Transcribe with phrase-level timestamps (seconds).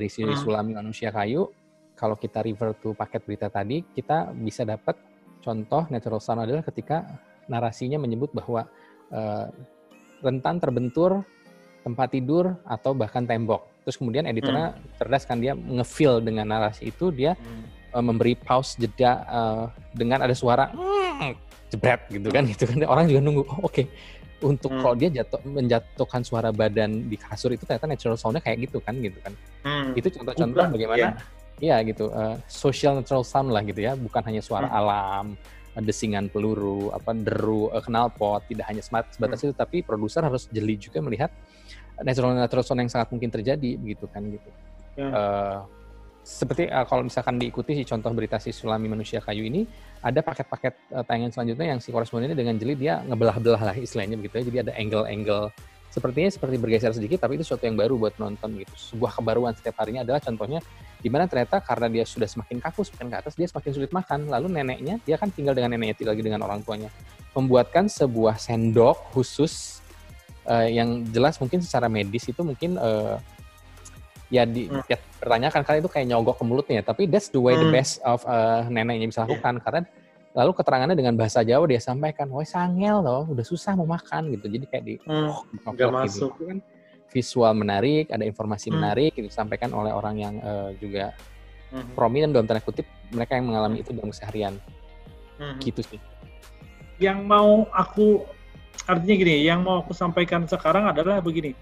[0.00, 0.32] dari si Hmm.
[0.32, 1.44] Sulami Manusia Kayu,
[1.92, 4.96] kalau kita refer to paket berita tadi, kita bisa dapat
[5.44, 7.04] contoh natural sound adalah ketika
[7.52, 8.64] narasinya menyebut bahwa
[9.12, 9.46] eh,
[10.24, 11.20] rentan terbentur
[11.84, 13.68] tempat tidur atau bahkan tembok.
[13.84, 17.68] Terus kemudian editornya cerdas kan dia ngefill dengan narasi itu dia Hmm.
[17.92, 21.36] eh, memberi pause jeda eh, dengan ada suara "Hmm,"
[21.70, 23.82] jebret gitu kan gitu kan orang juga nunggu oh, oke
[24.40, 24.80] untuk Hmm.
[24.80, 28.96] kalau dia jatuh menjatuhkan suara badan di kasur itu ternyata natural soundnya kayak gitu kan
[28.96, 29.92] gitu kan Hmm.
[29.92, 31.10] itu contoh-contoh Ubah, bagaimana iya.
[31.60, 34.78] ya gitu eh, social natural sound lah gitu ya bukan hanya suara Hmm.
[34.80, 35.26] alam
[35.76, 40.48] eh, desingan peluru apa deru eh, knalpot tidak hanya sebat- sebatas itu tapi produser harus
[40.48, 41.28] jeli juga melihat
[42.00, 44.50] natural natural sound yang sangat mungkin terjadi begitu kan gitu
[44.98, 45.06] Ya.
[45.06, 45.58] Eh,
[46.20, 49.64] seperti eh, kalau misalkan diikuti si contoh berita si Sulami Manusia Kayu ini
[50.04, 54.40] ada paket-paket eh, tayangan selanjutnya yang si korespondennya dengan jeli dia ngebelah-belah lah istilahnya begitu
[54.40, 54.44] ya.
[54.44, 55.48] Jadi ada angle-angle
[55.90, 58.74] sepertinya seperti bergeser sedikit tapi itu sesuatu yang baru buat nonton gitu.
[58.76, 60.60] Sebuah kebaruan setiap harinya adalah contohnya
[61.00, 64.28] di mana ternyata karena dia sudah semakin kaku semakin ke atas dia semakin sulit makan.
[64.28, 66.92] Lalu neneknya dia kan tinggal dengan neneknya tinggal lagi dengan orang tuanya
[67.34, 69.80] membuatkan sebuah sendok khusus
[70.46, 73.16] eh, yang jelas mungkin secara medis itu mungkin eh,
[74.30, 74.80] ya di Hmm.
[74.86, 77.74] ya, pertanyakan karena itu kayak nyogok ke mulutnya tapi that's the way the Hmm.
[77.74, 79.26] best of eh, neneknya bisa Iya.
[79.26, 79.80] lakukan karena
[80.30, 84.46] lalu keterangannya dengan bahasa Jawa dia sampaikan wah sangel loh udah susah mau makan gitu
[84.46, 85.34] jadi kayak di Hmm.
[85.34, 86.30] nyogok Nggak gitu.
[86.30, 86.32] masuk.
[86.40, 86.58] Kan
[87.10, 88.78] visual menarik ada informasi Hmm.
[88.78, 91.10] menarik itu disampaikan oleh orang yang eh, juga
[91.74, 91.90] Hmm.
[91.98, 94.54] prominent dalam tanda kutip mereka yang mengalami itu dalam keseharian
[95.38, 95.58] Hmm.
[95.58, 95.98] gitu sih
[97.02, 98.22] yang mau aku
[98.84, 101.54] artinya gini, yang mau aku sampaikan sekarang adalah begini.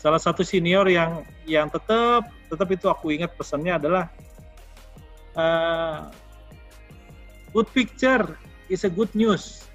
[0.00, 4.08] Salah satu senior yang yang tetap tetap itu aku ingat pesannya adalah
[5.36, 6.08] uh,
[7.52, 8.24] good picture
[8.72, 9.68] is a good news.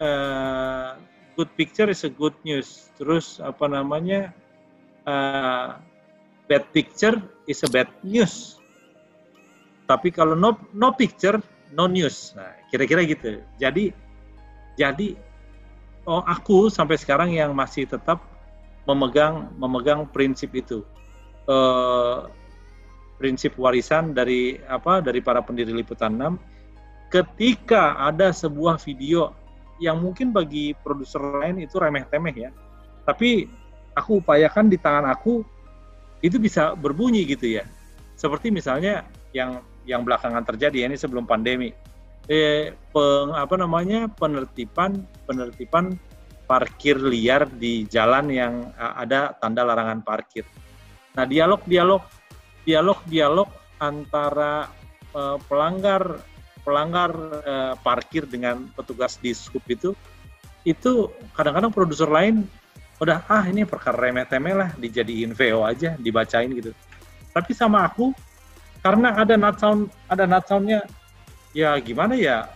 [0.00, 0.96] Uh,
[1.36, 2.88] good picture is a good news.
[2.96, 4.32] Terus apa namanya?
[5.08, 5.68] uh,
[6.48, 7.16] bad picture
[7.48, 8.60] is a bad news.
[9.88, 11.40] Tapi kalau no no picture,
[11.72, 12.36] no news.
[12.36, 13.40] Nah, kira-kira gitu.
[13.56, 13.92] Jadi
[14.76, 15.16] jadi
[16.04, 18.20] oh aku sampai sekarang yang masih tetap
[18.88, 20.80] memegang memegang prinsip itu.
[21.48, 22.18] Eh,
[23.20, 26.38] prinsip warisan dari apa dari para pendiri liputan 6
[27.10, 29.34] ketika ada sebuah video
[29.82, 32.50] yang mungkin bagi produser lain itu remeh-temeh ya.
[33.04, 33.48] Tapi
[33.98, 35.42] aku upayakan di tangan aku
[36.22, 37.64] itu bisa berbunyi gitu ya.
[38.18, 41.72] Seperti misalnya yang yang belakangan terjadi ini sebelum pandemi.
[42.28, 45.96] Eh, peng, apa namanya penertiban penertiban
[46.48, 50.48] parkir liar di jalan yang uh, ada tanda larangan parkir.
[51.12, 52.00] Nah, dialog-dialog
[52.64, 53.48] dialog-dialog
[53.78, 54.72] antara
[55.12, 56.24] uh, pelanggar
[56.64, 57.12] pelanggar
[57.44, 59.92] uh, parkir dengan petugas di sub itu
[60.64, 62.44] itu kadang-kadang produser lain
[62.98, 66.72] udah ah ini perkara remeh-temeh lah dijadiin VO aja dibacain gitu.
[67.30, 68.10] Tapi sama aku
[68.82, 70.82] karena ada nut sound ada nut soundnya
[71.54, 72.50] ya gimana ya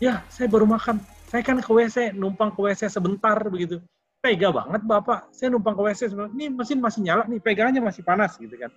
[0.00, 3.78] ya saya baru makan saya kan ke WC numpang ke WC sebentar begitu.
[4.18, 5.30] Tega banget bapak.
[5.30, 6.34] Saya numpang ke WC sebentar.
[6.34, 8.74] Ini mesin masih nyala nih pegangannya masih panas gitu kan.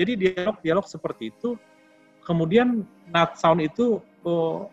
[0.00, 1.60] Jadi dialog dialog seperti itu.
[2.24, 4.72] Kemudian nut sound itu oh,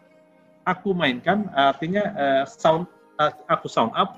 [0.64, 2.88] aku mainkan artinya uh, sound
[3.20, 4.16] uh, aku sound up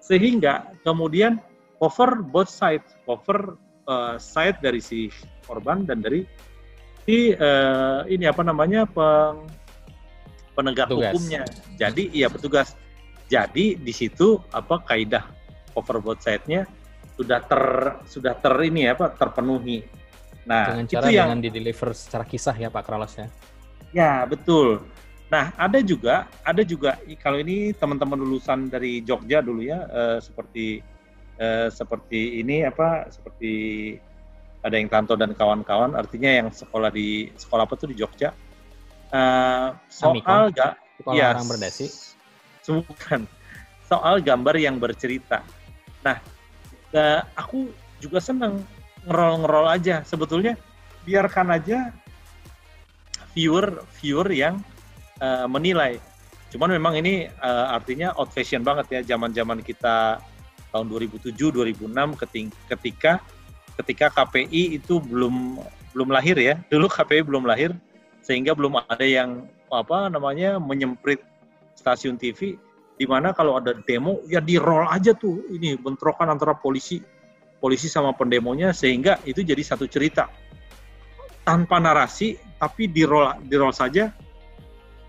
[0.00, 1.36] sehingga kemudian
[1.76, 5.12] cover both side cover uh, side dari si
[5.44, 6.24] korban dan dari
[7.04, 9.44] si uh, ini apa namanya peng,
[10.54, 11.12] penegak Petugas.
[11.14, 11.42] hukumnya.
[11.78, 12.74] Jadi iya petugas.
[13.30, 15.22] Jadi di situ apa kaidah
[15.70, 16.66] cover both side-nya
[17.14, 17.62] sudah ter
[18.08, 19.86] sudah ter ini ya Pak terpenuhi.
[20.48, 23.28] Nah, dengan itu cara yang dengan di deliver secara kisah ya Pak Kralos ya
[23.90, 24.86] Ya, betul.
[25.30, 30.82] Nah, ada juga, ada juga kalau ini teman-teman lulusan dari Jogja dulu ya, eh, seperti
[31.38, 33.52] eh, seperti ini apa, seperti
[34.60, 38.34] ada yang Tanto dan kawan-kawan, artinya yang sekolah di sekolah apa tuh di Jogja.
[39.10, 40.54] Eh, soal Amikom?
[40.54, 41.86] ga, Sekolah ya, orang berdasi
[42.70, 43.26] bukan.
[43.90, 45.42] Soal gambar yang bercerita.
[46.06, 46.22] Nah,
[46.94, 48.62] eh, aku juga seneng
[49.02, 50.06] ngerol-ngerol aja.
[50.06, 50.54] Sebetulnya
[51.02, 51.90] biarkan aja
[53.34, 54.62] viewer viewer yang
[55.18, 55.98] eh, menilai.
[56.54, 60.22] Cuman memang ini eh, artinya old fashion banget ya zaman-zaman kita
[60.70, 63.18] tahun 2007 2006 keting- ketika
[63.74, 65.58] ketika KPI itu belum
[65.90, 66.62] belum lahir ya.
[66.70, 67.74] Dulu KPI belum lahir
[68.30, 71.18] sehingga belum ada yang apa namanya menyemprit
[71.74, 72.54] stasiun TV
[72.94, 77.02] di mana kalau ada demo ya di roll aja tuh ini bentrokan antara polisi
[77.58, 80.30] polisi sama pendemonya sehingga itu jadi satu cerita.
[81.42, 84.14] Tanpa narasi tapi di roll di roll saja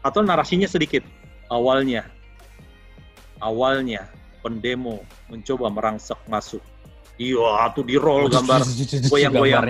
[0.02, 1.06] atau narasinya sedikit.
[1.54, 2.10] Awalnya
[3.38, 4.10] awalnya
[4.42, 6.64] pendemo mencoba merangsek masuk.
[7.22, 8.66] Iya, tuh di roll gambar.
[9.14, 9.62] Goyang-goyang,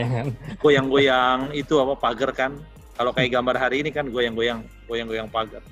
[0.64, 2.56] goyang-goyang itu apa pagar kan.
[2.96, 5.64] Kalau kayak gambar hari ini kan goyang-goyang, goyang-goyang pagar.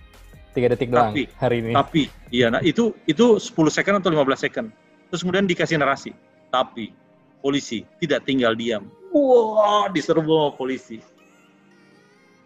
[0.56, 1.72] Tiga detik doang tapi, hari ini.
[1.76, 2.02] Tapi,
[2.34, 4.68] iya, nah itu itu 10 second atau 15 second.
[5.14, 6.12] Terus kemudian dikasih narasi.
[6.50, 6.90] Tapi
[7.44, 8.90] polisi tidak tinggal diam.
[9.14, 11.02] Wah, diserbu polisi.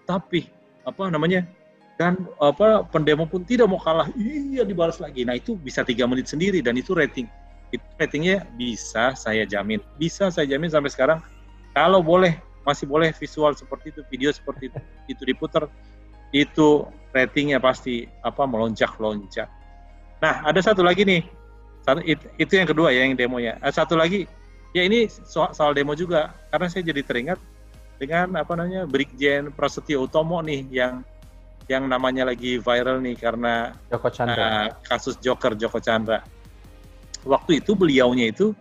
[0.04, 0.52] Tapi
[0.84, 1.48] apa namanya?
[1.96, 4.12] Dan apa pendemo pun tidak mau kalah.
[4.20, 5.24] Iya dibalas lagi.
[5.24, 7.30] Nah itu bisa tiga menit sendiri dan itu rating
[7.74, 11.20] itu ratingnya bisa saya jamin bisa saya jamin sampai sekarang
[11.74, 14.80] kalau boleh masih boleh visual seperti itu video seperti itu
[15.12, 15.68] itu diputar
[16.34, 19.48] itu ratingnya pasti apa melonjak lonjak
[20.24, 21.24] nah ada satu lagi nih.
[22.40, 24.24] Itu yang kedua ya yang demonya satu lagi.
[24.72, 26.32] Ya ini soal, soal demo juga.
[26.50, 27.38] Karena saya jadi teringat
[28.00, 31.04] dengan apa namanya Brigjen Prasetyo Utomo nih yang
[31.68, 34.44] yang namanya lagi viral nih karena Joko Chandra.
[34.44, 36.24] Uh, kasus Joker Joko Chandra.
[37.28, 38.56] Waktu itu beliaunya itu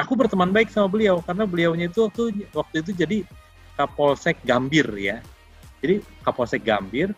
[0.00, 3.18] aku berteman baik sama beliau karena beliaunya itu waktu waktu itu jadi
[3.76, 5.24] Kapolsek Gambir ya.
[5.80, 7.12] Jadi Kapolsek Gambir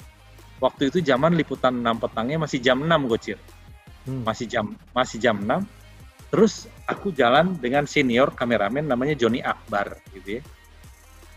[0.62, 3.38] waktu itu zaman liputan 6 petangnya masih jam 6 gocir.
[4.06, 4.22] Hmm.
[4.26, 5.62] Masih jam masih jam 6.
[6.32, 10.42] Terus aku jalan dengan senior kameramen namanya Joni Akbar gitu ya.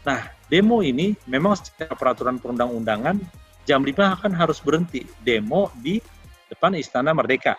[0.05, 3.17] Nah, demo ini memang secara peraturan perundang-undangan
[3.65, 5.97] jam 5 akan harus berhenti demo di
[6.47, 7.57] depan Istana Merdeka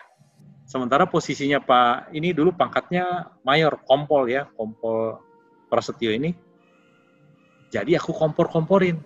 [0.67, 5.15] Sementara posisinya Pak ini dulu pangkatnya mayor, kompol ya, kompol
[5.71, 6.35] Prasetyo ini.
[7.71, 8.99] Jadi aku kompor-komporin.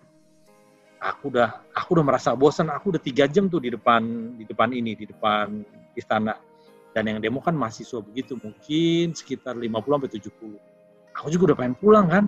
[0.97, 4.01] Aku udah aku udah merasa bosan, aku udah tiga jam tuh di depan
[4.41, 5.61] di depan ini, di depan
[5.93, 6.33] istana.
[6.97, 10.57] Dan yang demo kan mahasiswa begitu, mungkin sekitar 50 sampai 70.
[11.21, 12.25] Aku juga udah pengen pulang kan.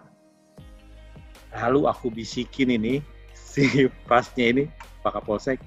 [1.57, 3.01] Lalu aku bisikin ini
[3.33, 4.63] si prasnya ini
[5.01, 5.57] Pak Kapolsek.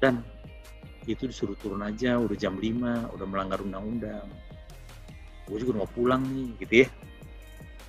[0.00, 0.20] Dan
[1.04, 4.24] itu disuruh turun aja udah jam 5 udah melanggar undang-undang.
[5.44, 6.88] Gue juga mau pulang nih gitu ya.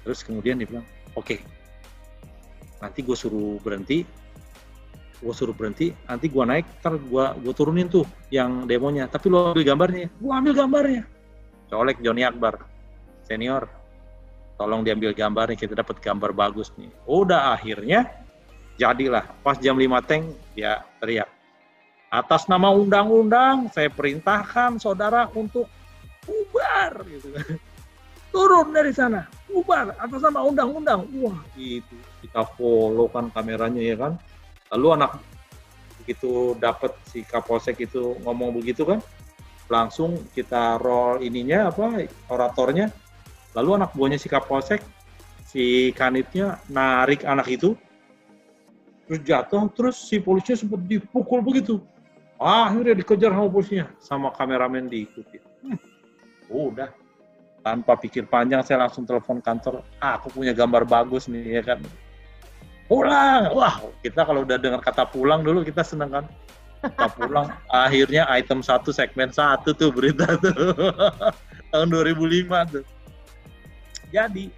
[0.03, 0.85] Terus kemudian dia bilang
[1.15, 1.39] oke okay,
[2.83, 4.03] nanti gue suruh berhenti
[5.15, 9.07] gue suruh berhenti nanti gue naik ntar gue gue turunin tuh yang demonya.
[9.07, 10.07] Tapi lo ambil gambarnya.
[10.19, 11.03] Gue ambil gambarnya.
[11.71, 12.59] Colek Joni Akbar
[13.25, 13.65] senior.
[14.55, 16.91] Tolong diambil gambarnya kita dapat gambar bagus nih.
[17.07, 18.07] Udah akhirnya
[18.75, 20.23] jadilah pas jam 5 tank
[20.55, 21.34] dia teriak
[22.15, 25.67] atas nama undang-undang saya perintahkan saudara untuk
[26.23, 27.35] bubar gitu.
[28.33, 31.03] Turun dari sana bubar atas nama undang-undang.
[31.19, 34.13] Wah itu kita follow kan kameranya ya kan?
[34.71, 35.11] Lalu anak
[35.99, 39.03] begitu dapat si kapolsek itu ngomong begitu kan?
[39.67, 42.95] Langsung kita roll ininya apa oratornya.
[43.55, 44.79] Lalu anak buahnya si kapolsek
[45.43, 47.75] si kanitnya narik anak itu.
[49.05, 51.83] Terus jatuh terus si polisinya sempat dipukul begitu
[52.39, 55.39] akhirnya dikejar sama polisinya sama kameramen diikuti.
[55.63, 55.79] Hmm,
[56.51, 56.91] udah.
[57.65, 59.81] Tanpa pikir panjang saya langsung telepon kantor.
[59.97, 61.79] Ah, aku punya gambar bagus nih ya kan?
[62.85, 63.49] Pulang.
[63.57, 66.25] Wah kita kalau udah dengar kata pulang dulu kita seneng kan?
[66.85, 70.53] Kita pulang akhirnya item satu segmen satu tuh berita tuh.
[71.73, 72.85] Tahun 2005 tuh.
[74.13, 74.53] Jadi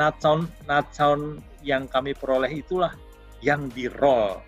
[0.00, 2.94] not sound not sound yang kami peroleh itulah
[3.44, 4.40] yang di roll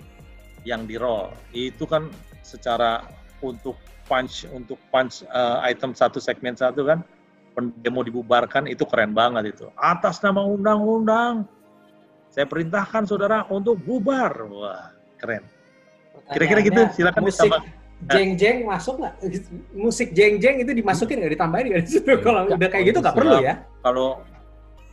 [0.62, 2.09] yang di roll itu kan
[2.50, 3.07] secara
[3.38, 3.78] untuk
[4.11, 7.07] punch untuk punch uh, item satu segmen satu kan?
[7.85, 9.69] Demo dibubarkan itu keren banget itu.
[9.76, 11.45] Atas nama undang-undang
[12.30, 14.33] saya perintahkan saudara untuk bubar.
[14.49, 15.42] Wah keren.
[16.30, 17.62] Kira-kira gitu silakan musik ditambah.
[18.14, 19.14] jeng jeng masuk nggak?
[19.75, 21.33] Musik jeng jeng itu dimasukin nggak?
[21.35, 21.83] Ditambahin nggak?
[21.85, 23.54] Di situ kalau udah kayak gitu nggak perlu ya?
[23.83, 24.09] Kalau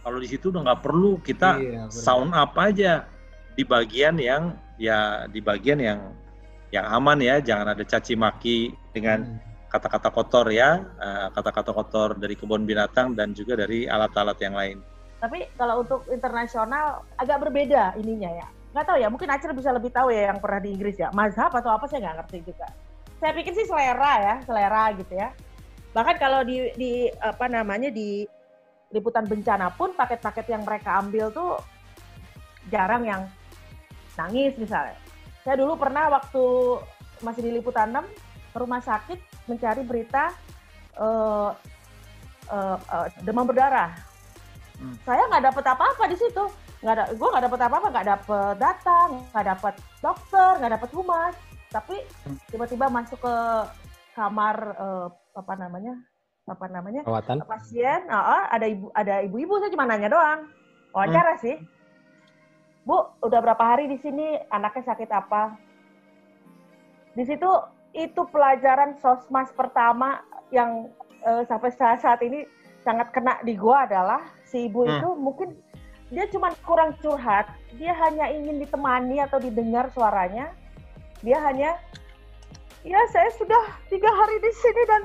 [0.02, 3.06] kalau di situ udah nggak perlu kita iya, sound up aja.
[3.54, 6.00] Di bagian yang ya di bagian yang
[6.72, 9.72] yang aman ya, jangan ada caci maki dengan hmm.
[9.72, 14.78] kata-kata kotor ya, eh, kata-kata kotor dari kebun binatang dan juga dari alat-alat yang lain.
[15.18, 18.48] Tapi kalau untuk internasional agak berbeda ininya ya.
[18.76, 21.10] Nggak tahu ya, mungkin Acil bisa lebih tahu ya yang pernah di Inggris ya.
[21.16, 22.68] Mazhab atau apa saya nggak ngerti juga.
[23.18, 25.34] Saya pikir sih selera ya, selera gitu ya.
[25.96, 28.28] Bahkan kalau di, di apa namanya di
[28.94, 31.58] liputan bencana pun paket-paket yang mereka ambil tuh
[32.70, 33.22] jarang yang
[34.16, 34.96] nangis misalnya
[35.48, 36.44] saya dulu pernah waktu
[37.24, 38.04] masih di Liputan 6
[38.52, 40.36] ke rumah sakit mencari berita
[41.00, 41.56] uh,
[42.52, 43.96] uh, uh, demam berdarah.
[44.76, 45.00] Hmm.
[45.08, 46.44] Saya nggak dapet apa-apa di situ.
[46.84, 49.74] Nggak ada, gue nggak dapet apa-apa, nggak dapet data, nggak dapet
[50.04, 51.36] dokter, nggak dapet humas.
[51.72, 52.38] Tapi hmm.
[52.52, 53.36] tiba-tiba masuk ke
[54.20, 55.96] kamar uh, apa namanya
[56.44, 57.08] apa namanya
[57.48, 60.52] pasien, uh, ada ibu ada ibu-ibu saya cuma nanya doang,
[60.92, 61.44] wawancara hmm.
[61.48, 61.56] sih
[62.88, 64.40] Bu, udah berapa hari di sini?
[64.48, 65.60] Anaknya sakit apa?
[67.20, 67.52] Di situ
[67.92, 70.24] itu pelajaran sosmas pertama
[70.56, 70.88] yang
[71.28, 72.48] uh, sampai saat saat ini
[72.88, 75.04] sangat kena di gua adalah si ibu Hmm.
[75.04, 75.50] itu mungkin
[76.08, 80.56] dia cuma kurang curhat, dia hanya ingin ditemani atau didengar suaranya.
[81.20, 81.76] Dia hanya
[82.88, 85.02] ya saya sudah tiga hari di sini dan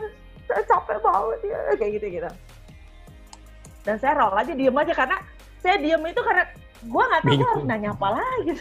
[0.47, 2.31] saya capek banget ya kayak gitu gitu.
[3.83, 5.19] Dan saya roll aja diem aja karena
[5.59, 6.47] saya diem itu karena
[6.89, 8.53] gua nggak tahu gua harus nanya apa lagi.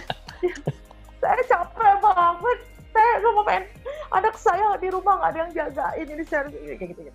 [1.22, 2.60] saya capek banget.
[2.92, 3.64] Saya cuma pengen
[4.12, 7.12] anak saya di rumah nggak ada yang jagain ini saya kayak gitu, gitu.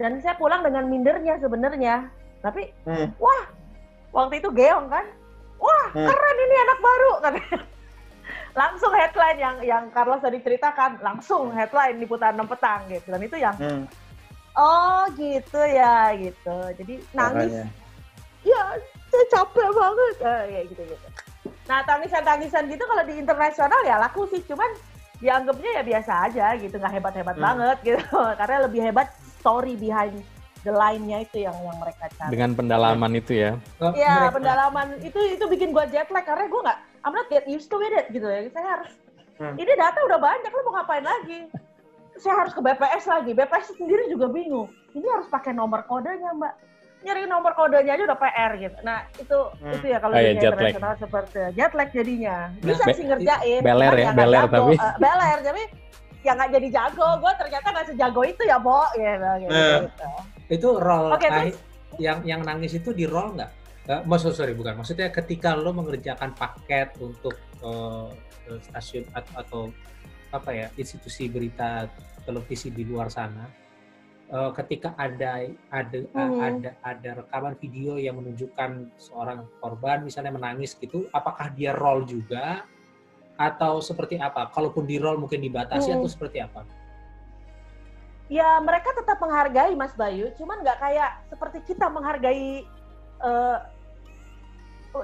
[0.00, 2.08] Dan saya pulang dengan mindernya sebenarnya.
[2.40, 3.10] Tapi Hmm.
[3.18, 3.44] wah
[4.14, 5.04] waktu itu geong kan
[5.58, 6.06] wah Hmm.
[6.06, 7.58] keren ini anak baru katanya
[8.62, 13.20] langsung headline yang yang Carlos tadi ceritakan langsung headline di putaran 6 petang gitu dan
[13.20, 13.84] itu yang Hmm.
[14.54, 17.66] oh gitu ya gitu jadi nangis Makanya.
[19.18, 21.06] Ya saya capek banget Eh, kayak gitu gitu
[21.66, 24.70] nah tangisan tangisan gitu kalau di internasional ya laku sih cuman
[25.18, 27.44] dianggapnya ya biasa aja gitu nggak hebat hebat Hmm.
[27.44, 28.00] banget gitu
[28.40, 30.16] karena lebih hebat story behind
[30.62, 33.54] the line-nya itu yang yang mereka cari Dengan pendalaman itu ya.
[33.78, 37.46] Oh, Iya, pendalaman itu itu bikin gua jet lag karena gua nggak I'm not get
[37.46, 38.46] used to it gitu ya.
[38.50, 38.90] Saya harus
[39.38, 39.54] Hmm.
[39.54, 41.46] ini data udah banyak lo mau ngapain lagi?
[42.18, 43.30] Saya harus ke BPS lagi.
[43.30, 44.66] BPS sendiri juga bingung.
[44.90, 46.54] Ini harus pakai nomor kodenya, Mbak.
[46.98, 48.78] Nyari nomor kodenya aja udah PR gitu.
[48.82, 49.70] Nah, itu Hmm.
[49.72, 50.58] itu ya kalau Oh, iya, dunia jet lag.
[50.58, 52.36] internasional seperti jet lag jadinya.
[52.58, 53.60] Bisa Be- sih ngerjain.
[53.62, 54.52] beler ya, nggak beler jago.
[54.52, 54.74] tapi.
[54.74, 55.62] Eh, beler, tapi
[56.20, 57.08] ya nggak jadi jago.
[57.18, 58.82] Gua ternyata nggak sejago itu ya, Bo.
[58.92, 59.78] Gitu, gitu, Eh.
[59.84, 60.10] gitu.
[60.48, 61.60] itu roll Oke, nah, terus?
[61.98, 63.50] yang yang nangis itu di roll nggak?
[63.84, 68.08] Eh, maksud sorry bukan maksudnya ketika lo mengerjakan paket untuk eh,
[68.62, 69.62] stasiun atau, atau
[70.30, 71.84] apa ya institusi berita
[72.22, 73.44] televisi di luar sana
[74.28, 76.40] eh, ketika ada ada Hmm.
[76.40, 82.62] ada ada rekaman video yang menunjukkan seorang korban misalnya menangis gitu apakah dia roll juga
[83.40, 86.02] atau seperti apa kalaupun di roll mungkin dibatasi Hmm.
[86.02, 86.66] atau seperti apa
[88.28, 92.68] ya mereka tetap menghargai Mas Bayu, cuman nggak kayak seperti kita menghargai
[93.18, 93.58] eh,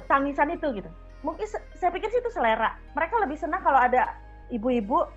[0.06, 0.90] tangisan itu gitu.
[1.24, 1.48] Mungkin
[1.80, 2.76] saya pikir sih itu selera.
[2.92, 4.12] Mereka lebih senang kalau ada
[4.52, 5.08] ibu-ibu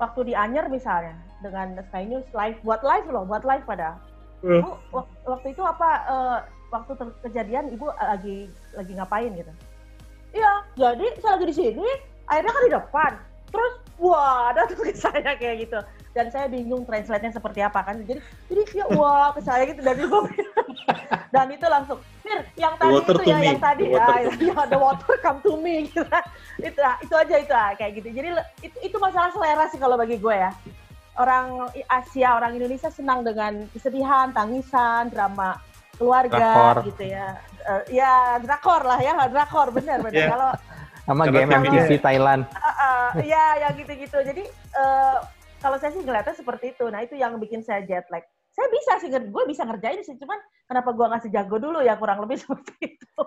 [0.00, 3.96] waktu di Anyer misalnya dengan Sky News live buat live loh, buat live pada.
[4.40, 4.64] Hmm.
[4.64, 6.38] Bu, wak- waktu itu apa eh,
[6.72, 6.92] waktu
[7.28, 9.52] kejadian ibu lagi lagi ngapain gitu?
[10.30, 11.88] Iya, jadi saya lagi di sini,
[12.30, 13.12] akhirnya kan di depan.
[13.50, 15.80] Terus wah, ada tuh ke saya kayak gitu
[16.10, 18.18] dan saya bingung translate-nya seperti apa kan jadi
[18.50, 20.18] jadi dia wah ke saya gitu dan itu
[21.34, 24.30] dan itu langsung Mir yang tadi water itu ya me, yang tadi the water ya,
[24.30, 26.02] me." ya the water come to me gitu
[26.58, 28.28] itu itu aja itu ah, kayak gitu jadi
[28.62, 30.50] itu, itu masalah selera sih kalau bagi gue ya
[31.18, 35.58] orang Asia orang Indonesia senang dengan kesedihan tangisan drama
[35.96, 36.76] keluarga Drakor.
[36.86, 37.28] gitu ya
[37.60, 40.30] Eh, ya drakor lah ya drakor benar benar Yeah.
[40.32, 40.50] kalau
[41.04, 41.50] Sama game.
[41.50, 42.42] MTV Thailand.
[42.54, 44.14] Uh, uh, ya, ya gitu-gitu.
[44.22, 45.16] Jadi eh,
[45.58, 46.86] kalau saya sih ngeliatnya seperti itu.
[46.86, 48.22] Nah itu yang bikin saya jet lag.
[48.54, 50.14] Saya bisa sih, gue bisa ngerjain sih.
[50.16, 50.38] Cuman
[50.70, 53.20] kenapa gue nggak sejago dulu ya kurang lebih seperti itu.